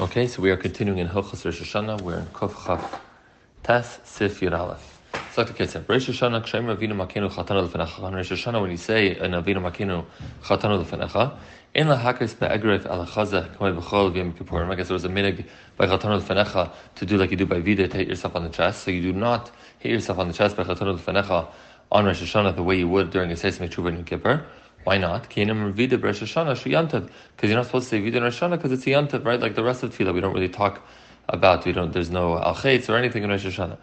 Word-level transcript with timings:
Okay, 0.00 0.26
so 0.26 0.42
we 0.42 0.50
are 0.50 0.56
continuing 0.56 0.98
in 0.98 1.08
Hilchos 1.08 1.44
Rosh 1.44 1.62
Hashanah. 1.62 2.00
We're 2.00 2.18
in 2.18 2.26
Kuf 2.26 2.66
Chaf 2.66 3.00
Tes 3.62 4.00
Sif 4.02 4.40
Yud 4.40 4.58
Aleph. 4.58 5.00
It's 5.14 5.38
like 5.38 5.46
the 5.46 5.52
case 5.52 5.76
of 5.76 5.88
Rosh 5.88 6.08
Hashanah 6.08 6.42
Kshem 6.42 6.64
Ravinu 6.64 6.94
Makenu 6.94 7.30
Chatanu 7.30 7.68
Lefenecha. 7.68 8.02
On 8.02 8.12
Rosh 8.12 8.32
Hashanah, 8.32 8.60
when 8.60 8.72
you 8.72 8.76
say 8.76 9.16
in 9.16 9.30
Avinu 9.30 9.58
Malkeinu 9.58 10.04
Chatanu 10.42 10.84
Lefenecha, 10.84 11.38
in 11.76 11.86
la 11.86 11.96
hakis 11.96 12.36
be'egref 12.36 12.86
al 12.86 13.06
chaza 13.06 13.48
k'may 13.54 13.80
b'chol 13.80 14.12
v'yom 14.12 14.32
kippurim. 14.32 14.68
I 14.68 14.74
guess 14.74 14.88
there 14.88 14.94
was 14.94 15.04
a 15.04 15.08
minig 15.08 15.46
by 15.76 15.86
Chatanu 15.86 16.20
Lefenecha 16.20 16.72
to 16.96 17.06
do 17.06 17.16
like 17.16 17.30
you 17.30 17.36
do 17.36 17.46
by 17.46 17.60
Vida 17.60 17.86
to 17.86 17.96
hit 17.96 18.08
yourself 18.08 18.34
on 18.34 18.42
the 18.42 18.50
chest. 18.50 18.82
So 18.82 18.90
you 18.90 19.00
do 19.00 19.12
not 19.12 19.52
hit 19.78 19.92
yourself 19.92 20.18
on 20.18 20.26
the 20.26 20.34
chest 20.34 20.56
by 20.56 20.64
Chatanu 20.64 20.98
Lefenecha 20.98 21.46
on 21.92 22.04
Rosh 22.04 22.20
Hashanah 22.20 22.56
the 22.56 22.64
way 22.64 22.76
you 22.76 22.88
would 22.88 23.10
during 23.10 23.30
a 23.30 23.34
Seismei 23.34 23.70
Tshuva 23.70 23.90
and 23.90 24.04
Kippur. 24.04 24.44
Why 24.84 24.98
not? 24.98 25.28
Because 25.28 25.46
you're 25.46 25.54
not 27.56 27.66
supposed 27.66 27.88
to 27.88 27.90
say 27.90 28.00
Vida 28.00 28.18
in 28.18 28.22
Rosh 28.22 28.40
because 28.40 28.72
it's 28.72 28.86
a 28.86 28.90
yantav, 28.90 29.24
right? 29.24 29.40
Like 29.40 29.54
the 29.54 29.64
rest 29.64 29.82
of 29.82 29.96
Tefillah, 29.96 30.14
we 30.14 30.20
don't 30.20 30.34
really 30.34 30.48
talk 30.48 30.86
about. 31.28 31.64
We 31.64 31.72
don't. 31.72 31.92
There's 31.92 32.10
no 32.10 32.38
al 32.38 32.56
or 32.56 32.96
anything 32.96 33.22
in 33.22 33.30
Rosh 33.30 33.46
Hashanah. 33.46 33.78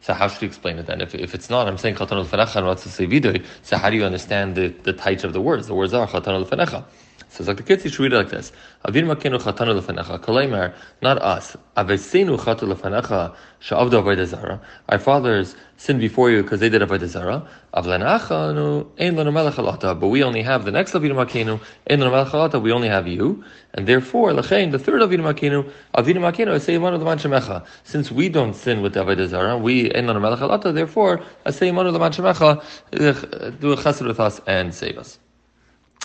So 0.00 0.12
how 0.12 0.28
should 0.28 0.42
you 0.42 0.48
explain 0.48 0.78
it 0.78 0.86
then? 0.86 1.00
If, 1.00 1.14
if 1.14 1.34
it's 1.34 1.48
not, 1.48 1.66
I'm 1.68 1.78
saying 1.78 1.94
chatan 1.94 2.56
al 2.56 2.66
what's 2.66 2.82
to 2.82 2.90
say. 2.90 3.42
So 3.62 3.78
how 3.78 3.88
do 3.88 3.96
you 3.96 4.04
understand 4.04 4.56
the 4.56 4.68
the 4.68 4.92
types 4.92 5.24
of 5.24 5.32
the 5.32 5.40
words? 5.40 5.68
The 5.68 5.74
words 5.74 5.94
are 5.94 6.06
chatan 6.06 6.34
al 6.34 6.84
so 7.30 7.42
it's 7.42 7.48
like 7.48 7.58
the 7.58 7.62
kids, 7.62 7.84
you 7.84 7.90
should 7.90 8.04
read 8.04 8.12
it 8.14 8.16
like 8.16 8.30
this. 8.30 8.52
Avin 8.86 9.04
makenu 9.04 9.38
chatanu 9.38 9.78
lefenecha. 9.78 10.74
Not 11.02 11.18
us. 11.18 11.56
Avesenu 11.76 12.38
chatu 12.38 12.72
lefenecha 12.72 13.34
she'avdu 13.58 14.02
avodah 14.02 14.24
zara. 14.24 14.60
Our 14.88 14.98
fathers 14.98 15.54
sinned 15.76 16.00
before 16.00 16.30
you 16.30 16.42
because 16.42 16.60
they 16.60 16.70
did 16.70 16.80
avodah 16.80 17.06
zara. 17.06 17.46
Avlenachanu 17.74 18.86
ein 18.98 19.14
lanu 19.14 19.32
melech. 19.32 20.00
But 20.00 20.08
we 20.08 20.22
only 20.22 20.40
have 20.40 20.64
the 20.64 20.70
next 20.70 20.92
Avinu 20.92 21.12
malkeinu 21.12 21.60
ein 21.90 22.00
lanu 22.00 22.10
melech. 22.10 22.62
We 22.62 22.72
only 22.72 22.88
have 22.88 23.06
you, 23.06 23.44
and 23.74 23.86
therefore 23.86 24.32
lechein 24.32 24.72
the 24.72 24.78
third 24.78 25.02
Avinu 25.02 25.20
malkeinu 25.20 25.70
Avinu 25.94 26.20
malkeinu 26.20 26.54
of 26.54 26.64
the 26.64 27.28
shemecha. 27.28 27.66
Since 27.84 28.10
we 28.10 28.30
don't 28.30 28.54
sin 28.54 28.80
with 28.80 28.94
avodah 28.94 29.28
zara, 29.28 29.58
we 29.58 29.92
ein 29.92 30.06
lanu 30.06 30.22
melech 30.22 30.38
alata. 30.38 30.72
Therefore, 30.72 31.20
of 31.44 31.54
the 31.58 31.66
shemecha 31.66 33.60
do 33.60 33.72
a 33.72 33.76
chesed 33.76 34.06
with 34.06 34.18
us 34.18 34.40
and 34.46 34.74
save 34.74 34.96
us. 34.96 35.18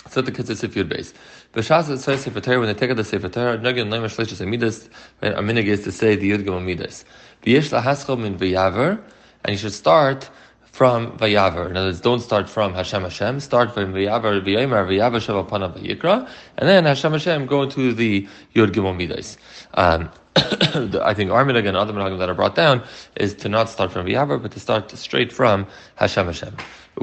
So 0.09 0.21
the 0.21 0.31
kids 0.31 0.63
if 0.63 0.75
you'd 0.75 0.89
base. 0.89 1.13
B'shas 1.53 1.89
it 1.89 1.99
says 1.99 2.21
Sefer 2.21 2.41
Torah 2.41 2.59
when 2.59 2.67
they 2.67 2.73
take 2.73 2.91
out 2.91 2.97
the 2.97 3.03
Sefer 3.03 3.29
Torah, 3.29 3.57
nagin 3.57 3.89
leimer 3.89 4.05
shleishes 4.05 4.45
amidas. 4.45 4.89
Our 5.21 5.41
minig 5.41 5.65
is 5.65 5.83
to 5.83 5.91
say 5.91 6.15
the 6.15 6.31
yud 6.31 6.45
gam 6.45 6.53
amidas. 6.55 7.03
V'yesh 7.43 7.71
lahaschol 7.71 8.19
min 8.19 8.37
v'yaver, 8.37 9.01
and 9.43 9.51
you 9.51 9.57
should 9.57 9.73
start 9.73 10.29
from 10.73 11.15
Vayaver. 11.19 11.69
In 11.69 11.77
other 11.77 11.87
words, 11.89 12.01
don't 12.01 12.19
start 12.19 12.49
from 12.49 12.73
Hashem 12.73 13.03
Hashem. 13.03 13.39
Start 13.39 13.75
from 13.75 13.93
Vayaver, 13.93 14.41
Vayamer, 14.41 14.87
Vayaver 14.87 15.21
Sheva 15.21 15.47
Pana 15.47 15.69
Vayikra, 15.69 16.27
and 16.57 16.67
then 16.67 16.85
Hashem 16.85 17.11
Hashem 17.11 17.45
go 17.45 17.61
into 17.61 17.93
the 17.93 18.27
Yud 18.55 18.71
Gimel 18.71 18.97
Midas. 18.97 19.37
Um, 19.75 20.09
I 20.35 21.13
think 21.13 21.29
our 21.29 21.45
minhag 21.45 21.67
and 21.67 21.77
other 21.77 21.93
minhagim 21.93 22.17
that 22.17 22.27
are 22.27 22.33
brought 22.33 22.55
down 22.55 22.83
is 23.15 23.35
to 23.35 23.49
not 23.49 23.69
start 23.69 23.91
from 23.91 24.07
Vayaver, 24.07 24.41
but 24.41 24.51
to 24.53 24.59
start 24.59 24.89
straight 24.97 25.31
from 25.31 25.67
Hashem 25.95 26.25
Hashem. 26.25 26.57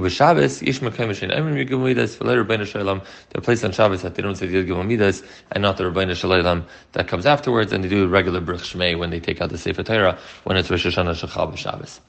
Shabbos, 0.08 0.60
Yish 0.60 0.80
Mekem 0.80 1.10
Shein 1.10 1.34
Emrim 1.36 1.66
Yigim 1.66 1.84
Midas, 1.84 2.16
for 2.16 2.24
later 2.24 2.44
Rebbeinu 2.44 2.66
Shalom, 2.66 3.02
they're 3.30 3.42
placed 3.42 3.64
on 3.64 3.72
Shabbos 3.72 4.02
that 4.02 4.14
they 4.14 4.22
don't 4.22 4.36
say 4.36 4.46
the 4.46 4.64
Yigim 4.64 4.86
Midas, 4.86 5.22
and 5.52 5.62
not 5.62 5.76
the 5.76 5.84
Rebbeinu 5.84 6.14
Shalom 6.14 6.64
that 6.92 7.08
comes 7.08 7.26
afterwards, 7.26 7.72
and 7.72 7.82
they 7.82 7.88
do 7.88 8.06
regular 8.06 8.40
Brich 8.40 8.74
Shmei 8.74 8.98
when 8.98 9.10
they 9.10 9.20
take 9.20 9.40
out 9.40 9.50
the 9.50 9.58
Sefer 9.58 9.82
Torah, 9.82 10.18
when 10.44 10.56
it's 10.56 10.70
Rosh 10.70 10.86
Hashanah 10.86 11.26
Shechal 11.26 11.56
Shabbos. 11.56 12.00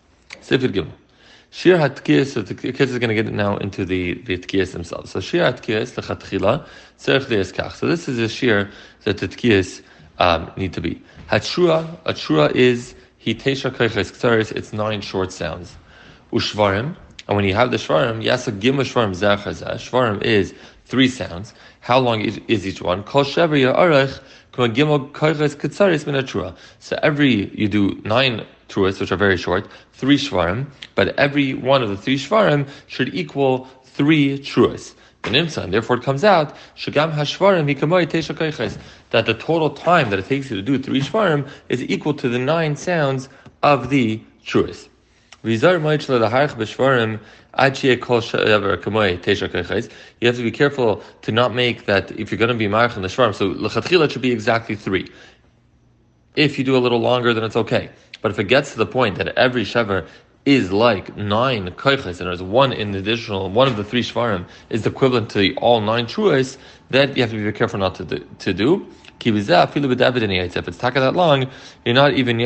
Sefer 0.41 0.67
Gimel. 0.67 0.91
Shir 1.53 1.77
Hatkiyas, 1.77 2.27
so 2.27 2.41
the 2.41 2.55
kids 2.55 2.91
is 2.91 2.97
going 2.97 3.09
to 3.09 3.15
get 3.15 3.31
now 3.33 3.57
into 3.57 3.83
the, 3.83 4.13
the 4.13 4.37
Tkiyas 4.37 4.71
themselves. 4.71 5.11
So 5.11 5.19
Shir 5.19 5.51
Hatkiyas, 5.51 5.95
the 5.95 6.01
Chatchila, 6.01 6.65
Tzerech 6.97 7.53
Kach. 7.53 7.73
So 7.73 7.87
this 7.87 8.07
is 8.07 8.19
a 8.19 8.29
Shir 8.29 8.69
that 9.03 9.17
the 9.17 9.27
Tkiyas 9.27 9.81
um, 10.17 10.49
need 10.55 10.71
to 10.73 10.81
be. 10.81 11.01
Hatrua, 11.29 11.97
Hatrua 12.03 12.55
is 12.55 12.95
Hitesha 13.25 13.69
Ktaris, 13.69 14.51
it's 14.53 14.71
nine 14.71 15.01
short 15.01 15.33
sounds. 15.33 15.75
Ushvarim, 16.31 16.95
and 17.31 17.37
when 17.37 17.45
you 17.45 17.53
have 17.53 17.71
the 17.71 17.77
shvarim, 17.77 18.21
yasa 18.21 18.51
gimel 18.51 18.81
shvarim 18.81 19.15
zechazah. 19.15 19.75
Shvarim 19.75 20.21
is 20.21 20.53
three 20.83 21.07
sounds. 21.07 21.53
How 21.79 21.97
long 21.97 22.19
is, 22.19 22.41
each 22.67 22.81
one? 22.81 23.03
Kol 23.03 23.23
shever 23.23 23.57
gimel 24.53 25.13
min 26.05 26.55
So 26.79 26.99
every 27.01 27.57
you 27.57 27.69
do 27.69 28.01
nine 28.03 28.45
truas, 28.67 28.99
which 28.99 29.13
are 29.13 29.15
very 29.15 29.37
short, 29.37 29.69
three 29.93 30.17
shvarim, 30.17 30.67
but 30.95 31.17
every 31.17 31.53
one 31.53 31.81
of 31.81 31.87
the 31.87 31.95
three 31.95 32.17
shvarim 32.17 32.67
should 32.87 33.15
equal 33.15 33.69
three 33.85 34.37
truas. 34.37 34.93
And 35.23 35.73
therefore 35.73 35.99
it 35.99 36.03
comes 36.03 36.25
out 36.25 36.53
that 36.85 36.93
the 39.25 39.35
total 39.39 39.69
time 39.69 40.09
that 40.09 40.19
it 40.19 40.25
takes 40.25 40.49
you 40.49 40.57
to 40.57 40.61
do 40.61 40.77
three 40.77 40.99
shvarim 40.99 41.47
is 41.69 41.81
equal 41.83 42.13
to 42.15 42.27
the 42.27 42.39
nine 42.39 42.75
sounds 42.75 43.29
of 43.63 43.89
the 43.89 44.21
truas. 44.45 44.89
You 45.43 45.59
have 45.59 45.73
to 45.73 45.79
be 50.43 50.51
careful 50.51 51.03
to 51.23 51.31
not 51.31 51.55
make 51.55 51.87
that 51.87 52.11
if 52.11 52.31
you're 52.31 52.37
going 52.37 52.49
to 52.49 52.53
be 52.53 52.67
march 52.67 52.95
in 52.95 53.01
the 53.01 53.07
shvarim. 53.07 53.33
So 53.33 53.51
lechatchila 53.51 54.11
should 54.11 54.21
be 54.21 54.31
exactly 54.31 54.75
three. 54.75 55.09
If 56.35 56.59
you 56.59 56.63
do 56.63 56.77
a 56.77 56.79
little 56.79 56.99
longer, 56.99 57.33
then 57.33 57.43
it's 57.43 57.55
okay. 57.55 57.89
But 58.21 58.29
if 58.29 58.37
it 58.37 58.43
gets 58.43 58.73
to 58.73 58.77
the 58.77 58.85
point 58.85 59.17
that 59.17 59.29
every 59.29 59.63
shavar 59.63 60.07
is 60.45 60.71
like 60.71 61.17
nine 61.17 61.71
koiches, 61.71 62.19
and 62.19 62.29
there's 62.29 62.43
one 62.43 62.71
in 62.71 62.91
the 62.91 62.99
additional, 62.99 63.49
one 63.49 63.67
of 63.67 63.77
the 63.77 63.83
three 63.83 64.03
shvarim 64.03 64.45
is 64.69 64.85
equivalent 64.85 65.31
to 65.31 65.39
the 65.39 65.55
all 65.55 65.81
nine 65.81 66.05
truas, 66.05 66.59
then 66.91 67.15
you 67.15 67.23
have 67.23 67.31
to 67.31 67.35
be 67.35 67.41
very 67.41 67.53
careful 67.53 67.79
not 67.79 67.95
to 67.95 68.05
do. 68.05 68.19
To 68.39 68.53
do. 68.53 68.85
If 69.23 69.35
it's 69.35 69.47
taka 70.77 70.99
that 70.99 71.15
long, 71.15 71.47
you're 71.85 71.95
not 71.95 72.13
even 72.13 72.39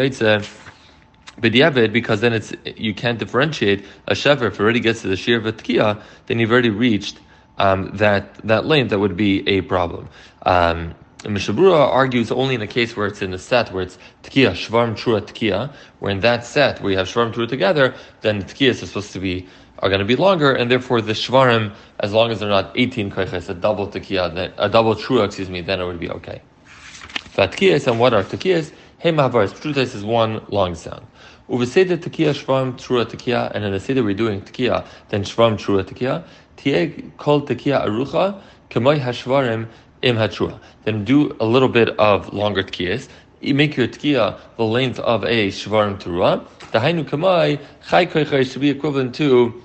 yaitze 1.41 1.51
b'diavad 1.51 1.93
because 1.93 2.21
then 2.21 2.33
it's 2.33 2.53
you 2.75 2.93
can't 2.93 3.19
differentiate 3.19 3.85
a 4.07 4.13
shever. 4.13 4.47
If 4.47 4.55
it 4.55 4.59
already 4.61 4.79
gets 4.79 5.01
to 5.01 5.07
the 5.07 5.17
shir 5.17 5.39
v'tkiya, 5.39 6.01
then 6.27 6.39
you've 6.39 6.51
already 6.51 6.69
reached 6.69 7.19
um, 7.57 7.91
that 7.95 8.35
that 8.47 8.65
length 8.65 8.89
that 8.89 8.99
would 8.99 9.17
be 9.17 9.47
a 9.47 9.61
problem. 9.61 10.09
Um, 10.43 10.95
Mishabura 11.19 11.87
argues 11.87 12.31
only 12.31 12.53
in 12.53 12.61
a 12.61 12.67
case 12.67 12.95
where 12.95 13.07
it's 13.07 13.21
in 13.23 13.33
a 13.33 13.39
set 13.39 13.71
where 13.71 13.81
it's 13.81 13.97
tkiya, 14.23 14.51
shvarm 14.51 14.93
trua 14.93 15.21
tkiya, 15.21 15.73
where 15.99 16.11
in 16.11 16.19
that 16.19 16.45
set 16.45 16.81
where 16.81 16.91
you 16.91 16.97
have 16.97 17.07
shvarm 17.07 17.33
trua 17.33 17.47
together, 17.47 17.95
then 18.21 18.39
the 18.39 18.45
tkiyas 18.45 18.83
is 18.83 18.89
supposed 18.89 19.11
to 19.13 19.19
be 19.19 19.47
are 19.79 19.89
going 19.89 19.99
to 19.99 20.05
be 20.05 20.15
longer, 20.15 20.53
and 20.53 20.71
therefore 20.71 21.01
the 21.01 21.13
shvarim, 21.13 21.73
as 21.99 22.13
long 22.13 22.31
as 22.31 22.39
they're 22.39 22.49
not 22.49 22.71
18 22.75 23.11
kaiches, 23.11 23.49
a 23.49 23.53
double 23.53 23.87
tkiya, 23.87 24.53
a 24.57 24.69
double 24.69 24.95
trua, 24.95 25.25
excuse 25.25 25.49
me, 25.49 25.61
then 25.61 25.81
it 25.81 25.85
would 25.85 25.99
be 25.99 26.09
okay. 26.09 26.41
Fatkiyas 26.65 27.87
and 27.87 27.99
what 27.99 28.13
are 28.13 28.23
tkiyas? 28.23 28.71
Hey 29.05 29.11
Mahavaris, 29.11 29.53
Pshutais 29.53 29.93
is 29.93 30.03
one 30.03 30.43
long 30.49 30.73
sound. 30.73 31.05
Uveseda 31.47 31.95
tekiya 31.95 32.33
shvam 32.33 32.73
trua 32.73 33.05
tekiya, 33.05 33.51
and 33.53 33.63
in 33.63 33.71
the 33.71 33.79
seder 33.79 34.03
we're 34.03 34.15
doing 34.15 34.41
tekiya, 34.41 34.83
then 35.09 35.23
shvam 35.23 35.59
trua 35.59 35.83
tekiya. 35.83 36.23
Tieg 36.57 37.15
kol 37.17 37.43
tekiya 37.43 37.85
arucha, 37.85 38.41
kemoy 38.71 38.99
hashvarim 38.99 39.67
im 40.01 40.15
hatrua. 40.15 40.59
Then 40.85 41.05
do 41.05 41.37
a 41.39 41.45
little 41.45 41.69
bit 41.69 41.89
of 41.99 42.33
longer 42.33 42.63
tekiyas. 42.63 43.07
You 43.41 43.53
make 43.53 43.77
your 43.77 43.87
tekiya 43.87 44.39
the 44.57 44.63
length 44.63 44.97
of 44.97 45.23
a 45.23 45.49
shvarim 45.49 46.01
trua. 46.01 46.43
The 46.71 46.79
hainu 46.79 47.07
kamai 47.07 47.61
chai 47.87 48.07
koichai 48.07 48.51
should 48.51 48.61
be 48.61 48.71
equivalent 48.71 49.13
to 49.17 49.61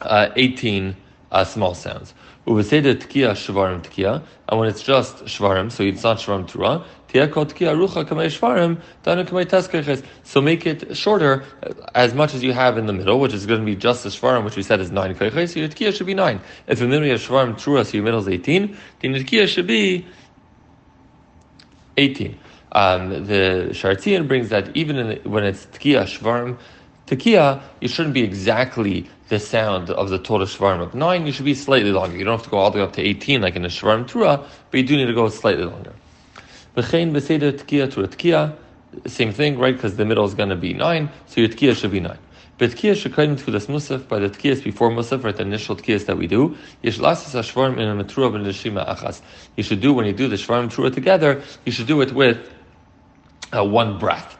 uh, 0.00 0.30
18 0.34 0.96
uh, 1.30 1.44
small 1.44 1.74
sounds. 1.76 2.12
Uveseda 2.48 2.96
tekiya 2.96 3.34
shvarim 3.34 3.84
tekiya, 3.84 4.20
and 4.48 4.58
when 4.58 4.68
it's 4.68 4.82
just 4.82 5.18
shvarim, 5.26 5.70
so 5.70 5.84
it's 5.84 6.02
not 6.02 6.18
shvarim 6.18 6.50
trua, 6.50 6.84
so 7.12 7.20
make 10.40 10.66
it 10.66 10.96
shorter 10.96 11.44
as 11.94 12.14
much 12.14 12.32
as 12.32 12.42
you 12.42 12.54
have 12.54 12.78
in 12.78 12.86
the 12.86 12.92
middle, 12.92 13.20
which 13.20 13.34
is 13.34 13.44
going 13.44 13.60
to 13.60 13.66
be 13.66 13.76
just 13.76 14.02
the 14.02 14.08
shvarim, 14.08 14.44
which 14.44 14.56
we 14.56 14.62
said 14.62 14.80
is 14.80 14.90
nine 14.90 15.14
kaiches. 15.14 15.52
So 15.52 15.60
your 15.60 15.68
tkiya 15.68 15.94
should 15.94 16.06
be 16.06 16.14
nine. 16.14 16.40
If 16.66 16.80
in 16.80 16.88
the 16.88 16.88
middle 16.88 17.06
you 17.06 17.12
have 17.12 17.20
shvarim 17.20 17.52
trua, 17.54 17.84
so 17.84 17.98
your 17.98 18.04
middle 18.04 18.20
is 18.20 18.28
eighteen, 18.28 18.78
then 19.00 19.14
your 19.14 19.24
tkiya 19.24 19.46
should 19.46 19.66
be 19.66 20.06
eighteen. 21.98 22.38
Um, 22.72 23.26
the 23.26 23.68
Shartian 23.72 24.26
brings 24.26 24.48
that 24.48 24.74
even 24.74 24.96
the, 24.96 25.20
when 25.28 25.44
it's 25.44 25.66
tkiya 25.66 26.04
shvarim, 26.04 26.56
tkiya, 27.08 27.60
you 27.82 27.88
shouldn't 27.88 28.14
be 28.14 28.22
exactly 28.22 29.06
the 29.28 29.38
sound 29.38 29.90
of 29.90 30.08
the 30.08 30.18
total 30.18 30.46
shvarim 30.46 30.80
of 30.80 30.94
nine. 30.94 31.26
You 31.26 31.32
should 31.32 31.44
be 31.44 31.54
slightly 31.54 31.92
longer. 31.92 32.16
You 32.16 32.24
don't 32.24 32.38
have 32.38 32.44
to 32.44 32.50
go 32.50 32.56
all 32.56 32.70
the 32.70 32.78
way 32.78 32.84
up 32.84 32.94
to 32.94 33.02
eighteen 33.02 33.42
like 33.42 33.54
in 33.54 33.62
the 33.62 33.68
shvarim 33.68 34.08
trua, 34.08 34.42
but 34.70 34.80
you 34.80 34.86
do 34.86 34.96
need 34.96 35.06
to 35.06 35.12
go 35.12 35.28
slightly 35.28 35.64
longer. 35.64 35.92
V'chein 36.76 37.12
b'seder 37.12 37.58
to 37.92 38.56
same 39.06 39.32
thing, 39.32 39.58
right? 39.58 39.74
Because 39.74 39.96
the 39.96 40.04
middle 40.04 40.24
is 40.24 40.34
going 40.34 40.50
to 40.50 40.56
be 40.56 40.74
nine, 40.74 41.10
so 41.26 41.40
your 41.40 41.48
tkiya 41.48 41.76
should 41.76 41.90
be 41.90 42.00
nine. 42.00 42.18
But 42.58 42.70
tkiya 42.70 43.44
to 43.44 43.50
this 43.50 43.66
musaf 43.66 44.06
by 44.06 44.18
the 44.18 44.28
tkiyas 44.28 44.62
before 44.62 44.90
musaf, 44.90 45.24
right? 45.24 45.34
The 45.34 45.42
initial 45.42 45.76
tkiyas 45.76 46.06
that 46.06 46.16
we 46.16 46.26
do. 46.26 46.56
Yesh 46.82 46.98
lasas 46.98 47.34
hashvarim 47.34 47.78
in 47.78 47.88
a 47.88 48.04
metrua 48.04 48.32
ben 48.32 48.44
achas. 48.44 49.20
You 49.56 49.62
should 49.62 49.80
do 49.80 49.92
when 49.92 50.06
you 50.06 50.12
do 50.12 50.28
the 50.28 50.36
shvarim 50.36 50.72
trua 50.72 50.92
together. 50.92 51.42
You 51.64 51.72
should 51.72 51.86
do 51.86 52.00
it 52.02 52.12
with 52.12 52.50
uh, 53.52 53.64
one 53.64 53.98
breath. 53.98 54.36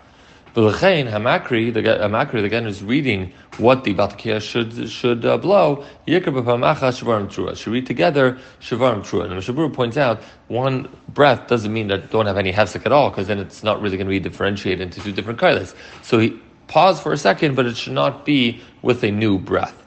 V'lechein 0.54 1.10
Hamakri, 1.10 1.72
the 1.72 1.80
Hamakri 1.80 2.44
again 2.44 2.66
is 2.66 2.82
reading 2.82 3.32
what 3.56 3.84
the 3.84 3.94
Baltakia 3.94 4.38
should 4.38 4.90
should 4.90 5.24
uh, 5.24 5.38
blow. 5.38 5.82
Yikr 6.06 6.24
b'pamacha 6.24 6.92
shavarim 6.92 7.28
trua. 7.28 7.56
Should 7.56 7.72
read 7.72 7.86
together 7.86 8.38
shavarim 8.60 9.00
trua. 9.00 9.24
And 9.24 9.32
Mishabur 9.32 9.72
points 9.72 9.96
out 9.96 10.20
one 10.48 10.94
breath 11.08 11.48
doesn't 11.48 11.72
mean 11.72 11.88
that 11.88 12.10
don't 12.10 12.26
have 12.26 12.36
any 12.36 12.52
hefsek 12.52 12.84
at 12.84 12.92
all, 12.92 13.08
because 13.08 13.28
then 13.28 13.38
it's 13.38 13.62
not 13.62 13.80
really 13.80 13.96
going 13.96 14.06
to 14.06 14.10
be 14.10 14.20
differentiated 14.20 14.82
into 14.82 15.00
two 15.00 15.12
different 15.12 15.40
kailas. 15.40 15.74
So 16.02 16.18
he 16.18 16.38
pause 16.66 17.00
for 17.00 17.14
a 17.14 17.18
second, 17.18 17.54
but 17.54 17.64
it 17.64 17.78
should 17.78 17.94
not 17.94 18.26
be 18.26 18.60
with 18.82 19.02
a 19.04 19.10
new 19.10 19.38
breath. 19.38 19.82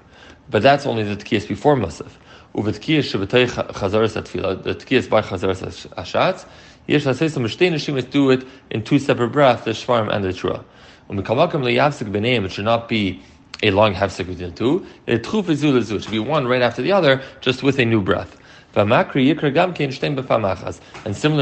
But 0.50 0.64
that's 0.64 0.88
only 0.88 1.04
the 1.04 1.16
tkiyas 1.16 1.48
before 1.48 1.76
Musaf. 1.76 2.12
Uvetkiyas 2.56 3.14
shabbatei 3.14 3.46
chazaras 3.50 4.20
atfila. 4.20 4.64
The 4.64 4.74
tkiyas 4.74 5.08
by 5.08 5.22
chazaras 5.22 5.88
ashatz. 5.90 6.48
Yesh 6.88 7.04
haseisim 7.04 7.44
mishtei 7.44 7.72
neshim 7.72 8.10
do 8.12 8.30
it 8.32 8.46
in 8.70 8.84
two 8.84 9.00
separate 9.00 9.30
breaths, 9.30 9.64
the 9.66 9.72
shvarim 9.72 10.14
and 10.14 10.24
the 10.24 10.30
trua. 10.30 10.64
When 11.08 11.18
we 11.18 11.24
come 11.24 11.38
b'neim, 11.38 12.46
it 12.46 12.52
should 12.52 12.66
not 12.66 12.88
be 12.88 13.22
a 13.64 13.72
long 13.72 13.94
hafsik 13.94 14.28
between 14.28 14.50
the 14.50 14.56
two. 14.56 14.86
It 15.08 15.26
should 16.04 16.12
be 16.12 16.20
one 16.20 16.48
right 16.48 16.62
after 16.62 16.82
the 16.82 16.92
other, 16.92 17.22
just 17.42 17.64
with 17.64 17.80
a 17.80 17.86
new 17.86 18.02
breath. 18.02 18.38
And 18.76 18.92
similar 18.92 19.08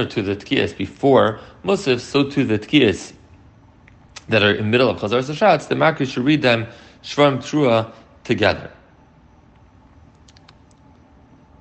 to 0.05 0.21
the 0.21 0.35
tkiyas 0.35 0.77
before 0.77 1.39
Musaf, 1.65 1.99
so 1.99 2.29
to 2.29 2.43
the 2.43 2.59
tkiyas 2.59 3.13
that 4.29 4.43
are 4.43 4.51
in 4.51 4.57
the 4.57 4.69
middle 4.69 4.89
of 4.89 4.99
Chazar 4.99 5.23
Sashatz, 5.23 5.67
the 5.67 5.75
Makri 5.75 6.05
should 6.07 6.23
read 6.23 6.43
them 6.43 6.67
Shvarim 7.01 7.37
Trua 7.37 7.91
together. 8.23 8.71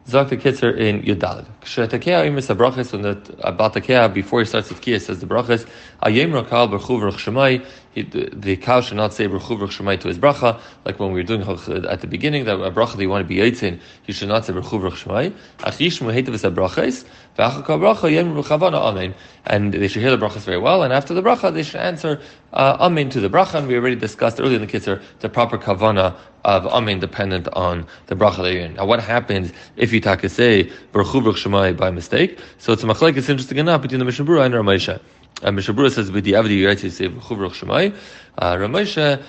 Zok 0.06 0.28
the 0.28 0.36
Kitzer 0.36 0.76
in 0.76 1.02
Yudalid. 1.02 1.46
Kshetakea 1.62 2.26
imis 2.26 2.54
abrachas 2.54 2.92
when 2.92 3.02
the 3.02 3.14
Baltakea 3.14 4.12
before 4.12 4.40
he 4.40 4.46
starts 4.46 4.68
the 4.68 4.74
Tkiyah 4.74 5.00
says 5.00 5.20
the 5.20 5.26
brachas 5.26 5.64
Ayem 6.02 6.32
Rakal 6.32 6.68
Berchuv 6.68 7.12
Shemai. 7.12 7.64
The 7.94 8.56
cow 8.56 8.80
should 8.80 8.96
not 8.96 9.12
say 9.12 9.28
Berchuv 9.28 9.60
Shemai 9.68 10.00
to 10.00 10.08
his 10.08 10.18
bracha 10.18 10.58
like 10.84 10.98
when 10.98 11.12
we 11.12 11.20
were 11.20 11.26
doing 11.26 11.42
at 11.42 12.00
the 12.00 12.06
beginning 12.08 12.46
that 12.46 12.54
a 12.58 12.70
bracha 12.72 12.96
that 12.96 13.02
you 13.02 13.08
want 13.08 13.22
to 13.22 13.28
be 13.28 13.36
yitzin 13.36 13.78
he 14.02 14.12
should 14.12 14.28
not 14.28 14.44
say 14.44 14.52
Berchuv 14.52 14.90
Shemai. 14.90 15.32
Achish 15.60 16.00
Muhetiv 16.00 16.34
abrachas 16.50 17.04
V'achakal 17.38 17.78
bracha 17.78 18.10
Yem 18.10 18.34
Rechavana 18.34 18.78
Amen. 18.78 19.14
And 19.46 19.72
they 19.72 19.86
should 19.86 20.02
hear 20.02 20.16
the 20.16 20.26
brachas 20.26 20.40
very 20.40 20.58
well. 20.58 20.82
And 20.82 20.92
after 20.92 21.14
the 21.14 21.22
bracha 21.22 21.54
they 21.54 21.62
should 21.62 21.80
answer 21.80 22.20
uh, 22.52 22.76
Amen 22.80 23.08
to 23.10 23.20
the 23.20 23.30
bracha. 23.30 23.54
And 23.54 23.68
we 23.68 23.76
already 23.76 23.96
discussed 23.96 24.40
earlier 24.40 24.56
in 24.56 24.62
the 24.62 24.66
Kitzer 24.66 25.00
the 25.20 25.28
proper 25.28 25.58
kavana 25.58 26.16
of 26.44 26.66
Amen 26.66 26.98
dependent 26.98 27.46
on 27.52 27.86
the 28.06 28.16
bracha 28.16 28.38
that 28.38 28.52
you're 28.52 28.62
in. 28.62 28.74
Now, 28.74 28.86
what 28.86 29.00
happens 29.00 29.52
if 29.76 29.92
you 29.92 30.00
take 30.00 30.28
say 30.28 30.70
Baruch 30.92 31.36
Shemai 31.52 31.76
by 31.76 31.90
mistake? 31.90 32.38
So 32.58 32.72
it's 32.72 32.82
a 32.82 32.86
machlek. 32.86 33.16
It's 33.16 33.28
interesting 33.28 33.58
enough 33.58 33.82
between 33.82 33.98
the 33.98 34.04
Mishnah 34.04 34.24
Berurah 34.24 34.46
and 34.46 34.54
Rav 34.54 34.64
Moshe. 34.64 35.00
And 35.42 35.56
Mishnah 35.56 35.74
Berurah 35.74 35.92
says 35.92 36.10
with 36.10 36.24
the 36.24 36.32
Avdi 36.32 36.56
you 36.56 36.74
to 36.74 36.90
say 36.90 37.08
Baruch 37.08 37.52
Shemai. 37.52 37.94
Uh, 38.38 38.56
Rav 38.58 38.70
Moshe 38.70 39.22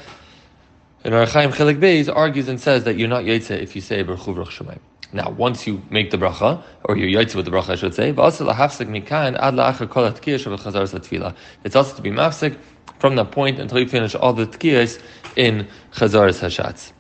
in 1.04 1.14
our 1.14 1.25
Chaim 1.25 1.52
Chelik 1.52 1.80
Beis 1.80 2.14
argues 2.14 2.48
and 2.48 2.60
says 2.60 2.86
that 2.86 2.98
you're 2.98 3.08
not 3.08 3.24
Yaitse 3.24 3.52
if 3.52 3.75
you 3.75 3.81
say 3.81 4.02
Baruch 4.04 4.20
Shemai. 4.20 4.80
Now, 5.14 5.30
once 5.30 5.68
you 5.68 5.81
make 5.92 6.10
the 6.10 6.18
bracha, 6.18 6.64
or 6.86 6.98
you're 6.98 7.22
yaitze 7.22 7.36
with 7.36 7.46
the 7.46 7.52
bracha, 7.52 7.70
I 7.70 7.75
should 7.75 7.94
say, 7.94 8.10
it's 8.10 8.18
also 11.76 11.96
to 11.96 12.02
be 12.02 12.10
mafsik 12.10 12.58
from 12.98 13.16
that 13.16 13.31
point 13.31 13.60
until 13.60 13.78
you 13.78 13.88
finish 13.88 14.16
all 14.16 14.34
the 14.34 14.48
tkiyas 14.48 15.00
in 15.36 15.68
chazaras 15.92 16.40
hashatz. 16.40 16.94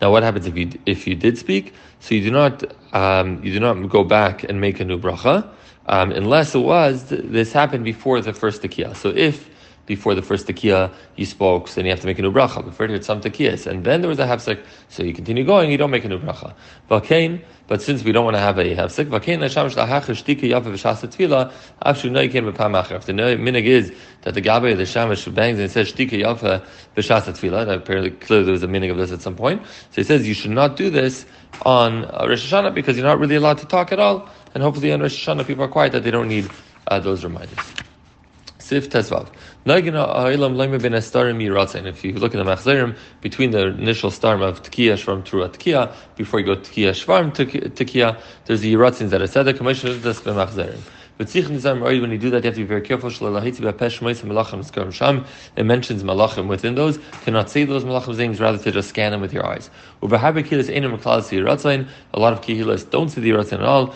Now, 0.00 0.12
what 0.12 0.22
happens 0.22 0.46
if 0.46 0.56
you 0.56 0.70
if 0.86 1.06
you 1.06 1.14
did 1.14 1.38
speak? 1.38 1.74
So 2.00 2.14
you 2.14 2.22
do 2.22 2.30
not 2.30 2.64
um, 2.94 3.42
you 3.42 3.52
do 3.52 3.60
not 3.60 3.74
go 3.88 4.04
back 4.04 4.44
and 4.44 4.60
make 4.60 4.80
a 4.80 4.84
new 4.84 4.98
bracha, 4.98 5.48
um, 5.86 6.12
unless 6.12 6.54
it 6.54 6.60
was 6.60 7.06
this 7.08 7.52
happened 7.52 7.84
before 7.84 8.20
the 8.20 8.32
first 8.32 8.62
tekiah. 8.62 8.94
So 8.94 9.08
if 9.10 9.48
before 9.88 10.14
the 10.14 10.22
first 10.22 10.46
tekiah 10.46 10.92
you 11.16 11.24
spoke, 11.24 11.66
so 11.66 11.76
then 11.76 11.86
you 11.86 11.90
have 11.90 12.00
to 12.00 12.06
make 12.06 12.18
a 12.18 12.22
new 12.22 12.30
bracha. 12.30 12.64
You 12.64 12.70
heard 12.70 13.04
some 13.04 13.20
tekiyas, 13.20 13.66
and 13.66 13.82
then 13.84 14.02
there 14.02 14.08
was 14.08 14.18
a 14.18 14.26
hafsek, 14.26 14.62
so 14.88 15.02
you 15.02 15.14
continue 15.14 15.44
going, 15.44 15.72
you 15.72 15.78
don't 15.78 15.90
make 15.90 16.04
a 16.04 16.08
new 16.08 16.18
bracha. 16.18 16.54
V'kain, 16.90 17.42
but 17.66 17.82
since 17.82 18.04
we 18.04 18.12
don't 18.12 18.24
want 18.24 18.36
to 18.36 18.40
have 18.40 18.58
a 18.58 18.76
hafsek, 18.76 19.06
v'kain 19.06 19.40
l'sham 19.40 19.68
shlachach 19.68 20.04
shtika 20.14 20.42
yafa 20.42 20.66
v'shasa 20.66 21.08
tefila, 21.08 21.52
afshu 21.84 22.10
noikin 22.10 22.52
b'pam 22.52 22.80
acher. 22.80 22.96
If 22.96 23.06
the 23.06 23.14
minig 23.14 23.64
is 23.64 23.92
that 24.22 24.34
the 24.34 24.42
gabe 24.42 24.76
the 24.76 24.86
shamash 24.86 25.24
bangs 25.26 25.58
and 25.58 25.70
says 25.70 25.90
shtika 25.90 26.22
yafa 26.22 26.64
v'shasa 26.94 27.32
tefila, 27.32 27.74
apparently 27.74 28.10
clearly 28.10 28.44
there 28.44 28.52
was 28.52 28.62
a 28.62 28.68
meaning 28.68 28.90
of 28.90 28.98
this 28.98 29.10
at 29.10 29.22
some 29.22 29.34
point. 29.34 29.64
So 29.64 29.96
he 29.96 30.04
says 30.04 30.28
you 30.28 30.34
should 30.34 30.50
not 30.50 30.76
do 30.76 30.90
this 30.90 31.24
on 31.64 32.04
uh, 32.04 32.26
Rosh 32.28 32.52
Hashanah 32.52 32.74
because 32.74 32.96
you're 32.96 33.06
not 33.06 33.18
really 33.18 33.36
allowed 33.36 33.58
to 33.58 33.66
talk 33.66 33.90
at 33.90 33.98
all, 33.98 34.28
and 34.52 34.62
hopefully 34.62 34.92
on 34.92 35.00
Rosh 35.00 35.26
Hashanah 35.26 35.46
people 35.46 35.64
are 35.64 35.68
quiet 35.68 35.92
that 35.92 36.04
they 36.04 36.10
don't 36.10 36.28
need 36.28 36.50
uh, 36.88 37.00
those 37.00 37.24
reminders. 37.24 37.58
If 38.70 38.84
you 38.84 38.90
look 38.90 39.06
at 42.34 42.38
the 42.38 42.44
Machzerim, 42.44 42.96
between 43.22 43.50
the 43.50 43.66
initial 43.68 44.10
start 44.10 44.42
of 44.42 44.62
Tekiya 44.62 44.94
Shvarm 44.94 45.22
Trua 45.24 45.48
Tekiya, 45.48 45.94
before 46.16 46.40
you 46.40 46.46
go 46.46 46.56
Tekiya 46.56 46.90
Shvarm 46.90 47.32
Tekiya, 47.32 48.20
there's 48.44 48.60
the 48.60 48.74
Yiratzin 48.74 49.08
that 49.10 49.22
are 49.22 49.26
said, 49.26 49.44
the 49.44 49.54
Commission 49.54 49.90
is 49.90 50.02
this 50.02 50.20
Machzerim. 50.20 50.80
When 51.18 52.10
you 52.12 52.18
do 52.18 52.30
that, 52.30 52.44
you 52.44 52.48
have 52.48 52.54
to 52.54 52.60
be 52.60 52.62
very 52.62 52.80
careful. 52.80 53.10
It 53.10 53.20
mentions 55.64 56.04
malachim 56.04 56.46
within 56.46 56.76
those. 56.76 56.98
Cannot 57.24 57.50
say 57.50 57.64
those 57.64 57.82
malachim 57.82 58.16
names, 58.16 58.40
rather 58.40 58.58
to 58.58 58.70
just 58.70 58.90
scan 58.90 59.10
them 59.10 59.20
with 59.20 59.32
your 59.32 59.44
eyes. 59.44 59.68
A 60.00 60.06
lot 60.06 60.36
of 60.36 60.44
kihilas 62.40 62.90
don't 62.90 63.08
see 63.08 63.20
the 63.20 63.30
ratzin 63.30 63.54
at 63.54 63.62
all. 63.64 63.94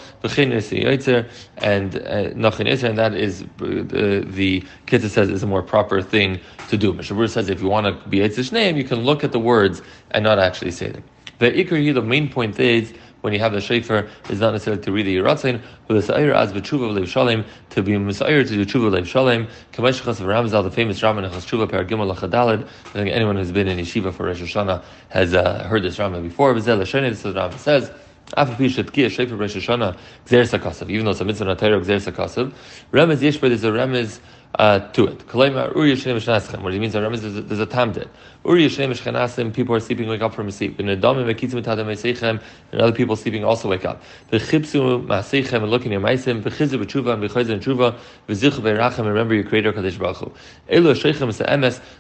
And 1.58 1.96
uh, 1.96 2.88
and 2.88 2.98
that 2.98 3.14
is 3.14 3.42
uh, 3.42 3.46
the 3.58 4.64
kitzah 4.86 5.08
says 5.08 5.28
is 5.28 5.44
a 5.44 5.46
more 5.46 5.62
proper 5.62 6.02
thing 6.02 6.40
to 6.70 6.76
do. 6.76 6.92
Mishabur 6.92 7.30
says 7.30 7.48
if 7.48 7.62
you 7.62 7.69
want 7.69 7.86
to 7.86 8.08
be 8.08 8.19
Yitzhak 8.19 8.50
name, 8.50 8.76
you 8.76 8.82
can 8.82 8.98
look 9.04 9.22
at 9.22 9.30
the 9.30 9.38
words 9.38 9.80
and 10.10 10.24
not 10.24 10.40
actually 10.40 10.72
say 10.72 10.90
them. 10.90 11.04
The 11.38 11.52
ikar 11.52 11.94
the 11.94 12.02
main 12.02 12.28
point 12.28 12.58
is 12.58 12.92
when 13.22 13.32
you 13.32 13.38
have 13.38 13.52
the 13.52 13.60
shofar 13.60 14.06
is 14.28 14.40
not 14.40 14.52
necessarily 14.52 14.82
to 14.82 14.92
read 14.92 15.06
the 15.06 15.16
Yiratzin, 15.16 15.62
but 15.86 15.94
the 15.94 16.02
Sa'ir 16.02 16.34
as 16.34 16.52
b'tshuva 16.52 16.92
v'lev 16.92 17.06
shalem, 17.06 17.44
to 17.70 17.82
be 17.82 17.96
Messiah 17.96 18.44
to 18.44 18.50
do 18.50 18.64
tshuva 18.64 18.90
v'lev 18.90 19.06
shalem, 19.06 19.48
kameshachas 19.72 20.20
of 20.20 20.26
Ramzal, 20.26 20.62
the 20.62 20.70
famous 20.70 21.02
Rama 21.02 21.22
nechas 21.22 21.46
tshuva 21.46 21.69
per 21.69 21.84
gimel 21.84 22.14
lachadalid, 22.14 22.62
I 22.62 22.92
think 22.92 23.10
anyone 23.10 23.36
who's 23.36 23.52
been 23.52 23.69
in 23.69 23.78
yeshiva 23.78 24.12
for 24.12 24.26
Rosh 24.26 24.42
Hashanah 24.42 24.84
has 25.08 25.34
uh, 25.34 25.64
heard 25.64 25.82
this 25.82 25.98
Rama 25.98 26.20
before, 26.20 26.54
v'zel 26.54 26.78
l'sheni, 26.78 27.10
this 27.10 27.24
is 27.24 27.34
Rama 27.34 27.58
says, 27.58 27.90
even 28.34 28.56
though 28.56 31.10
it's 31.10 31.20
a 31.20 31.24
mitzvah 31.24 31.44
not 31.44 31.58
Torah, 31.58 31.80
gzer 31.80 32.12
sakasav, 32.12 32.52
remez 32.90 33.19
there's 33.19 33.64
a 33.64 33.70
remez 33.70 34.20
uh, 34.58 34.81
to 34.90 35.06
it. 35.06 35.34
What 35.34 35.49
it 35.49 36.78
means, 36.78 36.93
there's 36.93 37.44
there's 37.44 37.60
a 37.60 37.66
tamdit. 37.66 38.08
Uri 38.44 38.66
yishem. 38.66 39.54
People 39.54 39.75
are 39.75 39.81
sleeping, 39.81 40.08
wake 40.08 40.20
up 40.20 40.34
from 40.34 40.49
a 40.49 40.52
sleep. 40.52 40.78
And 40.78 40.90
other 40.90 41.34
people 42.93 43.17
sleeping 43.17 43.44
also 43.44 43.69
wake 43.69 43.84
up. 43.84 44.03
And 44.31 44.43
looking 44.43 45.94
at 45.94 46.03
b'tshuva 46.03 47.98
and. 48.98 49.06
Remember 49.06 49.34
your 49.34 49.44
Creator 49.44 49.72
Kadesh 49.72 49.96
Baruch 49.96 50.17
Hu. 50.19 50.32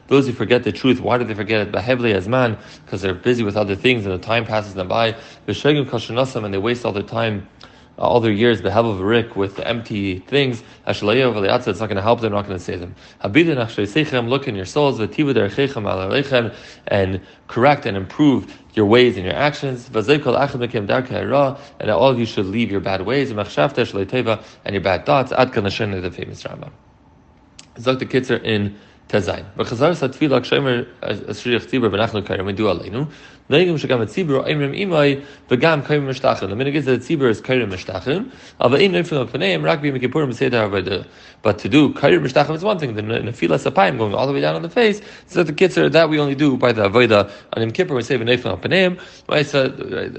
Those 0.08 0.26
who 0.26 0.32
forget 0.32 0.64
the 0.64 0.72
truth. 0.72 1.00
Why 1.00 1.18
do 1.18 1.24
they 1.24 1.34
forget 1.34 1.68
it? 1.68 1.72
Because 1.72 3.02
they're 3.02 3.14
busy 3.14 3.44
with 3.44 3.56
other 3.56 3.76
things 3.76 4.04
and 4.04 4.12
the 4.12 4.18
time 4.18 4.44
passes 4.44 4.74
them 4.74 4.88
by. 4.88 5.14
And 5.46 6.54
they 6.54 6.58
waste 6.58 6.84
all 6.84 6.92
their 6.92 7.02
time 7.02 7.48
all 7.98 8.20
their 8.20 8.32
years 8.32 8.62
behavel 8.62 8.94
v'rik 8.94 9.36
with 9.36 9.60
empty 9.60 10.20
things. 10.20 10.62
It's 10.86 11.02
not 11.02 11.14
going 11.14 11.96
to 11.96 12.02
help 12.02 12.20
them. 12.20 12.32
Not 12.32 12.46
going 12.46 12.58
to 12.58 12.64
save 12.64 12.80
them. 14.10 14.28
Look 14.28 14.48
in 14.48 14.56
your 14.56 14.64
souls 14.64 15.00
and 15.00 15.12
correct 17.48 17.86
and 17.86 17.96
improve 17.96 18.58
your 18.74 18.86
ways 18.86 19.16
and 19.16 19.24
your 19.24 19.34
actions. 19.34 19.90
And 19.94 21.90
all 21.90 22.08
of 22.08 22.18
you 22.18 22.26
should 22.26 22.46
leave 22.46 22.70
your 22.70 22.80
bad 22.80 23.02
ways 23.02 23.30
and 23.30 23.36
your 23.36 23.44
bad 24.80 25.06
thoughts. 25.06 25.30
The 25.30 26.10
famous 26.14 26.42
Rambam. 26.42 26.72
Zok 27.76 27.98
the 27.98 28.06
Kitzer 28.06 28.42
in 28.42 28.76
Tezayin. 29.12 29.44
V'chazar 29.58 29.94
sa 29.94 30.08
tefila 30.08 30.40
kshemer 30.40 30.86
kairim 32.22 32.56
aleinu. 32.56 33.10
Shagam 33.50 34.06
oimrim 34.42 34.74
imai 34.74 35.22
kairim 35.50 36.06
mishtachim. 36.06 36.48
The 36.48 36.68
is 36.68 36.86
that 36.86 37.00
tzibur 37.00 37.28
is 37.28 37.42
kairim 37.42 37.70
mishtachim. 37.70 38.32
In 38.80 38.92
nefil 38.92 39.28
p'neim 39.28 39.62
rak 39.62 39.80
havayda. 39.82 41.06
But 41.42 41.58
to 41.58 41.68
do 41.68 41.92
kairim 41.92 42.26
mishtachim 42.26 42.54
is 42.54 42.64
one 42.64 42.78
thing. 42.78 42.94
The 42.94 43.02
nefila 43.02 43.58
sapayim 43.58 43.98
going 43.98 44.14
all 44.14 44.26
the 44.26 44.32
way 44.32 44.40
down 44.40 44.56
on 44.56 44.62
the 44.62 44.70
face. 44.70 45.02
So 45.26 45.42
the 45.42 45.52
kitzur 45.52 45.92
that 45.92 46.08
we 46.08 46.18
only 46.18 46.34
do 46.34 46.56
by 46.56 46.72
the 46.72 46.88
avoda 46.88 47.30
on 47.52 47.62
Yom 47.62 47.70
Kippur 47.72 47.94
we 47.94 48.02
say 48.02 48.16
v'nefil 48.16 48.58
p'neim. 48.62 48.98
It's 49.28 49.52
a, 49.52 49.64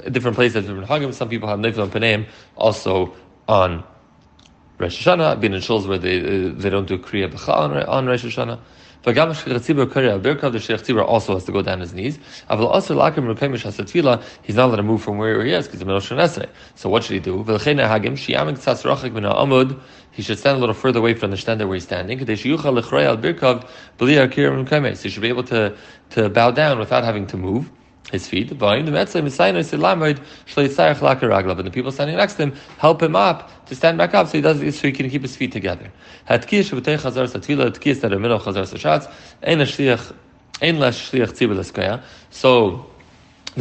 a 0.06 0.12
different 0.12 0.36
place 0.36 0.56
at 0.56 0.68
different 0.68 0.88
hagim. 0.88 1.12
Some 1.16 1.30
people 1.30 1.50
have 1.50 1.58
nefil 1.58 1.90
p'neim 1.90 2.28
also 2.56 3.16
on 3.48 3.84
Rosh 4.84 5.08
Hashanah. 5.08 5.38
I've 5.38 5.44
in 5.44 5.54
shuls 5.54 5.88
where 5.88 5.98
they 5.98 6.20
uh, 6.20 6.52
they 6.56 6.70
don't 6.70 6.86
do 6.86 6.98
kriya 6.98 7.32
b'cha 7.32 7.56
on, 7.56 7.78
on 7.84 8.06
Rosh 8.06 8.26
Hashanah. 8.26 8.60
V'gam 9.06 9.34
shliach 9.34 9.60
tzibur 9.60 9.92
kari 9.92 10.10
al 10.10 10.20
birkav, 10.20 10.52
the 10.52 10.58
shliach 10.60 10.84
tzibur 10.84 11.06
also 11.06 11.36
has 11.36 11.46
to 11.46 11.54
go 11.54 11.62
down 11.62 11.80
his 11.80 11.94
knees. 11.94 12.18
Aval 12.50 12.68
also 12.68 12.94
lakim 12.98 13.34
rukemish 13.34 13.64
hasatfila, 13.64 14.22
he's 14.42 14.58
not 14.58 14.66
allowed 14.66 14.76
to 14.78 14.84
move 14.84 15.02
from 15.02 15.18
where 15.18 15.44
he 15.46 15.54
is 15.54 15.68
because 15.68 15.80
the 15.80 15.86
middle 15.86 15.98
of 15.98 16.50
So 16.76 16.90
what 16.90 17.06
should 17.06 17.14
he 17.14 17.20
do? 17.22 17.46
V'lchein 17.46 17.80
hagim 17.80 18.18
shiyamik 18.18 18.60
tzas 18.60 18.84
rachik 18.84 19.14
min 19.14 19.24
amud. 19.24 19.80
He 20.12 20.22
should 20.22 20.38
stand 20.38 20.58
a 20.58 20.60
little 20.60 20.76
further 20.76 21.00
away 21.00 21.14
from 21.14 21.32
the 21.32 21.38
stand 21.38 21.66
where 21.66 21.76
he's 21.76 21.84
standing. 21.84 22.20
al 22.20 22.26
birkav 22.26 23.68
So 24.98 25.04
he 25.04 25.10
should 25.10 25.22
be 25.22 25.30
able 25.30 25.44
to 25.44 25.78
to 26.10 26.30
bow 26.30 26.52
down 26.52 26.78
without 26.78 27.06
having 27.06 27.26
to 27.28 27.38
move 27.38 27.72
his 28.14 28.26
feet. 28.28 28.52
And 28.52 28.60
the 28.60 28.66
people 31.74 31.92
standing 31.92 32.16
next 32.16 32.36
to 32.36 32.44
him 32.44 32.56
help 32.78 33.04
him 33.04 33.16
up 33.16 33.66
to 33.66 33.76
stand 33.76 33.98
back 33.98 34.14
up 34.14 34.28
so 34.28 34.34
he 34.34 34.42
does 34.42 34.60
so 34.60 34.88
he 34.88 34.94
can 34.94 35.10
keep 35.10 35.24
his 35.24 35.36
feet 35.36 35.52
together. 35.52 35.92
So 36.30 36.38
the 36.38 36.46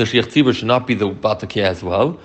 shliach 0.05 0.27
tzibur 0.27 0.55
should 0.55 0.69
not 0.69 0.87
be 0.87 0.95
the 0.95 1.11
batakeh 1.11 1.63
as 1.63 1.83
well. 1.83 2.21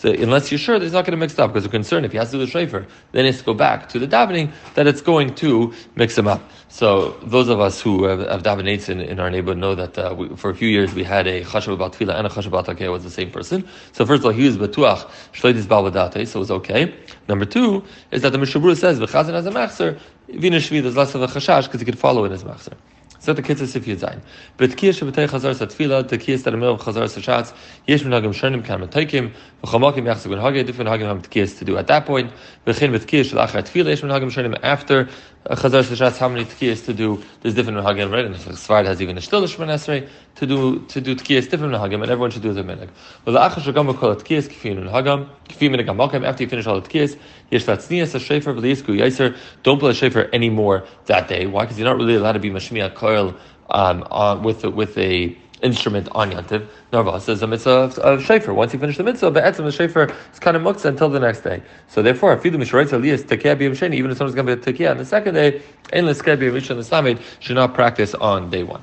So 0.00 0.10
unless 0.10 0.50
you're 0.50 0.58
sure 0.58 0.78
that 0.78 0.82
he's 0.86 0.94
not 0.94 1.04
going 1.04 1.10
to 1.10 1.18
mix 1.18 1.34
it 1.34 1.40
up, 1.40 1.52
because 1.52 1.66
we're 1.66 1.72
concerned 1.72 2.06
if 2.06 2.12
he 2.12 2.16
has 2.16 2.30
to 2.30 2.38
do 2.38 2.46
the 2.46 2.50
shofar, 2.50 2.86
then 3.12 3.26
he 3.26 3.32
has 3.32 3.40
to 3.40 3.44
go 3.44 3.52
back 3.52 3.86
to 3.90 3.98
the 3.98 4.08
davening 4.08 4.50
that 4.72 4.86
it's 4.86 5.02
going 5.02 5.34
to 5.34 5.74
mix 5.94 6.16
him 6.16 6.26
up. 6.26 6.40
So 6.68 7.18
those 7.22 7.50
of 7.50 7.60
us 7.60 7.82
who 7.82 8.04
have, 8.04 8.20
have 8.20 8.42
davenates 8.42 8.88
in, 8.88 9.02
in 9.02 9.20
our 9.20 9.28
neighborhood 9.28 9.58
know 9.58 9.74
that 9.74 9.98
uh, 9.98 10.14
we, 10.16 10.30
for 10.36 10.48
a 10.48 10.54
few 10.54 10.70
years 10.70 10.94
we 10.94 11.04
had 11.04 11.26
a 11.26 11.42
chashav 11.42 11.74
about 11.74 11.92
tefillah 11.92 12.14
and 12.14 12.26
a 12.26 12.30
chashav 12.30 12.46
about 12.46 12.64
takeh 12.64 12.90
was 12.90 13.02
the 13.04 13.10
same 13.10 13.30
person. 13.30 13.68
So 13.92 14.06
first 14.06 14.20
of 14.20 14.24
all, 14.24 14.32
he 14.32 14.46
was 14.46 14.56
betuach 14.56 15.06
shleitis 15.34 15.64
balvadate, 15.64 16.26
so 16.26 16.38
it 16.38 16.40
was 16.40 16.50
okay. 16.50 16.94
Number 17.28 17.44
two 17.44 17.84
is 18.10 18.22
that 18.22 18.32
the 18.32 18.38
Mishabur 18.38 18.74
says 18.78 18.98
v'chazan 18.98 19.34
as 19.34 19.44
a 19.44 19.50
machzer, 19.50 20.00
vina 20.28 20.56
shvi, 20.56 20.80
there's 20.80 20.96
less 20.96 21.14
of 21.14 21.20
a 21.20 21.26
chashash 21.26 21.64
because 21.64 21.80
he 21.80 21.84
could 21.84 21.98
follow 21.98 22.24
in 22.24 22.32
his 22.32 22.42
machzer. 22.42 22.72
זאת 23.20 23.36
der 23.36 23.42
kitzes 23.42 23.76
if 23.76 23.86
you 23.86 23.98
sein 23.98 24.20
bet 24.56 24.76
kirsche 24.76 25.04
bet 25.04 25.28
khazar 25.30 25.54
sat 25.54 25.72
fila 25.72 26.02
der 26.02 26.18
kirs 26.18 26.42
der 26.42 26.56
mer 26.56 26.76
khazar 26.78 27.06
sat 27.06 27.22
schatz 27.22 27.52
yesh 27.86 28.02
mir 28.04 28.10
nagem 28.10 28.32
shnem 28.32 28.64
kam 28.64 28.80
taykem 28.88 29.26
ve 29.62 29.66
khamak 29.70 29.98
im 29.98 30.06
yakhsu 30.06 30.30
ben 30.30 30.38
hage 30.38 30.64
difen 30.64 30.88
hage 30.88 31.04
mit 31.14 31.28
kirs 31.30 31.58
to 31.58 31.64
do 31.66 31.76
at 31.76 31.86
that 31.86 32.06
point. 32.06 32.32
Begin 32.64 32.92
mit 32.92 33.06
kirs 33.06 33.32
lach 33.34 33.54
at 33.54 33.68
fila 33.68 33.90
yesh 33.90 34.02
mir 34.02 34.56
after 34.62 35.08
chazar 35.46 36.16
how 36.18 36.28
many 36.28 36.44
tkiyahs 36.44 36.84
to 36.84 36.92
do? 36.92 37.22
There's 37.40 37.54
different 37.54 37.78
hagim, 37.78 38.12
right? 38.12 38.24
And 38.24 38.34
Sfard 38.34 38.84
has 38.84 39.00
even 39.00 39.16
a 39.16 39.20
still 39.20 39.42
shman 39.42 40.08
to 40.36 40.46
do 40.46 40.80
to 40.86 41.00
do 41.00 41.14
tkiyahs 41.16 41.50
different 41.50 41.74
hagim, 41.74 42.02
and 42.02 42.10
everyone 42.10 42.30
should 42.30 42.42
do 42.42 42.52
the 42.52 42.62
minhag. 42.62 42.90
Well, 43.24 43.34
the 43.34 43.38
achar 43.38 43.72
shagam 43.72 43.96
kol 43.96 44.14
tkiyahs 44.16 44.48
kifin 44.48 44.90
hagam, 44.90 45.28
kifin 45.48 45.74
minhag 45.74 45.86
amakim. 45.86 46.26
After 46.26 46.42
you 46.42 46.48
finish 46.48 46.66
all 46.66 46.80
the 46.80 46.88
tkiyahs, 46.88 47.18
yesh 47.50 47.64
latznias 47.64 48.14
a 48.14 48.18
shefer 48.18 48.54
v'liisku 48.54 48.98
yaser. 48.98 49.36
Don't 49.62 49.78
play 49.78 49.90
a 49.90 49.94
shefer 49.94 50.28
anymore 50.32 50.86
that 51.06 51.28
day. 51.28 51.46
Why? 51.46 51.64
Because 51.64 51.78
you're 51.78 51.88
not 51.88 51.96
really 51.96 52.16
allowed 52.16 52.32
to 52.32 52.38
be 52.38 52.50
mashmiya 52.50 52.94
koil 52.94 53.36
um, 53.70 54.02
on, 54.10 54.42
with 54.42 54.64
with 54.64 54.96
a 54.98 55.36
instrument 55.62 56.08
on 56.12 56.30
Yantiv. 56.32 56.66
Narva 56.92 57.20
says 57.20 57.42
a 57.42 57.46
mitzvah 57.46 58.00
of, 58.02 58.22
shofar. 58.22 58.54
Once 58.54 58.72
you 58.72 58.78
finish 58.78 58.96
the 58.96 59.02
mitzvah, 59.02 59.30
but 59.30 59.54
the 59.54 59.72
shofar 59.72 60.10
is 60.32 60.38
kind 60.38 60.56
of 60.56 60.62
muktzah 60.62 60.86
until 60.86 61.08
the 61.08 61.20
next 61.20 61.40
day. 61.40 61.62
So 61.88 62.02
therefore, 62.02 62.32
if 62.34 62.44
you 62.44 62.50
do 62.50 62.58
mishrayt 62.58 62.88
aliyas 62.88 63.24
tekeh 63.24 63.56
b'yom 63.56 63.72
sheni, 63.72 63.94
even 63.94 64.10
if 64.10 64.18
someone's 64.18 64.34
going 64.34 64.46
to 64.46 64.72
be 64.72 64.84
a 64.84 64.90
on 64.90 64.98
the 64.98 65.04
second 65.04 65.34
day, 65.34 65.62
ein 65.92 66.06
l'skeh 66.06 66.36
b'yom 66.36 66.52
rishon 66.52 66.76
l'samid 66.76 67.20
should 67.40 67.56
not 67.56 67.74
practice 67.74 68.14
on 68.14 68.50
day 68.50 68.62
one. 68.62 68.82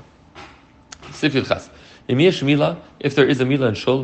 Sifil 1.10 1.46
chas. 1.46 1.70
If 2.10 3.14
there 3.16 3.26
is 3.26 3.40
a 3.40 3.44
mila 3.44 3.68
in 3.68 3.74
shul, 3.74 4.02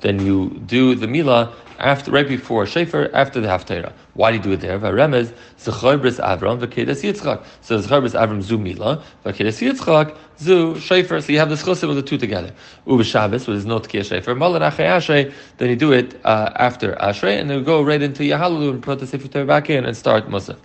then 0.00 0.26
you 0.26 0.50
do 0.66 0.94
the 0.94 1.06
mila 1.06 1.54
after, 1.78 2.10
right 2.10 2.28
before 2.28 2.64
Shefer, 2.64 3.10
after 3.14 3.40
the 3.40 3.48
Haftarah. 3.48 3.92
Why 4.12 4.30
do 4.30 4.36
you 4.36 4.42
do 4.42 4.52
it 4.52 4.60
there? 4.60 4.78
Varemez, 4.78 5.32
Zechorbris 5.58 6.20
Avram, 6.20 6.58
Vakedes 6.58 7.02
Yitzchak. 7.02 7.44
So 7.62 7.78
Zechorbris 7.78 8.14
Avram 8.18 8.42
Zu 8.42 8.58
Mila, 8.58 9.02
Vakedes 9.24 9.60
Yitzchak, 9.60 10.16
Zu 10.38 10.74
Shefer. 10.74 11.22
So 11.22 11.32
you 11.32 11.38
have 11.38 11.48
the 11.48 11.56
chosim 11.56 11.88
of 11.88 11.96
the 11.96 12.02
two 12.02 12.18
together. 12.18 12.52
Uba 12.86 13.04
Shabbos, 13.04 13.46
with 13.46 13.56
his 13.56 13.66
not 13.66 13.88
Kia 13.88 14.02
Shefer, 14.02 14.36
Malan 14.36 14.62
Ashrei, 14.62 15.32
then 15.58 15.70
you 15.70 15.76
do 15.76 15.92
it 15.92 16.20
uh, 16.24 16.52
after 16.56 16.94
Ashrei, 16.94 17.40
and 17.40 17.48
then 17.48 17.58
you 17.58 17.64
go 17.64 17.82
right 17.82 18.02
into 18.02 18.22
Yahalalu 18.22 18.70
and 18.70 18.82
put 18.82 18.98
the 18.98 19.06
Sefer 19.06 19.44
back 19.44 19.70
in 19.70 19.86
and 19.86 19.96
start 19.96 20.28
Musaf. 20.28 20.58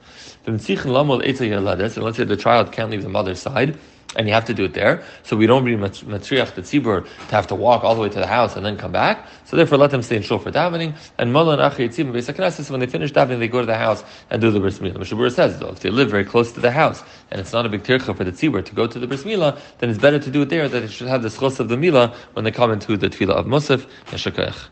And 0.46 0.56
let's 0.56 2.18
say 2.18 2.24
the 2.24 2.38
child 2.40 2.72
can't 2.72 2.90
leave 2.90 3.04
the 3.04 3.10
mother's 3.10 3.40
side 3.40 3.78
and 4.16 4.28
you 4.28 4.34
have 4.34 4.46
to 4.46 4.54
do 4.54 4.66
it 4.66 4.74
there. 4.74 5.04
So 5.24 5.38
we 5.38 5.48
don't 5.48 5.64
bring 5.64 5.78
matriach 5.80 6.54
the 6.56 6.62
tzibur 6.62 7.06
to 7.06 7.36
have 7.36 7.48
to 7.48 7.56
walk 7.56 7.84
all 7.84 7.96
the 7.96 8.02
way 8.02 8.10
to 8.10 8.20
the 8.20 8.28
house 8.28 8.56
and 8.56 8.66
then 8.66 8.78
come 8.78 8.92
back. 8.92 9.28
So 9.46 9.56
therefore, 9.56 9.78
let 9.78 9.92
them 9.92 10.02
stay 10.02 10.18
in 10.18 10.22
shul 10.22 10.40
for 10.40 10.52
davening. 10.52 10.96
And 11.18 11.34
when 11.34 12.80
they 12.80 12.88
finish 12.88 13.12
davening, 13.12 13.40
they 13.40 13.48
go 13.48 13.60
to 13.62 13.66
the 13.66 13.78
house 13.78 14.04
and 14.30 14.42
do 14.42 14.52
the 14.52 14.60
bris 14.60 14.80
milah. 14.80 14.98
Mishabura 14.98 15.32
says 15.32 15.60
though, 15.60 15.70
if 15.70 15.80
they 15.80 15.90
live 15.90 16.10
very 16.10 16.26
close 16.26 16.52
to 16.54 16.60
the 16.60 16.72
house 16.72 17.04
and 17.30 17.40
it's 17.40 17.54
not 17.54 17.66
a 17.66 17.70
big 17.70 17.84
tircha 17.84 18.16
for 18.16 18.24
the 18.24 18.32
tzibur 18.32 18.64
to 18.66 18.76
go 18.76 18.88
to 18.88 19.00
the 19.00 19.08
bris 19.08 19.24
milah, 19.24 19.60
then 19.80 19.90
it's 19.90 20.00
better 20.00 20.20
to 20.20 20.30
do 20.30 20.42
it 20.42 20.50
there. 20.50 20.68
That 20.68 20.84
it 20.84 20.92
should 20.92 21.08
have 21.08 21.22
the 21.22 21.30
schos 21.30 21.60
of 21.60 21.70
the 21.70 21.78
milah 21.78 22.14
when 22.34 22.44
they 22.44 22.52
come 22.52 22.72
into 22.72 22.98
the 22.98 23.10
tefillah 23.10 23.36
of 23.36 23.46
Musaf 23.46 23.86
and 24.08 24.20
shakach. 24.20 24.68